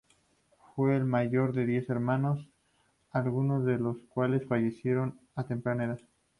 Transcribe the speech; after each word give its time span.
Fue 0.75 0.95
el 0.97 1.05
mayor 1.05 1.53
de 1.53 1.67
diez 1.67 1.87
hermanos, 1.91 2.49
algunos 3.11 3.65
de 3.65 3.77
los 3.77 3.99
cuales 4.09 4.47
fallecieron 4.47 5.19
a 5.35 5.45
temprana 5.45 5.83
edad. 5.83 5.99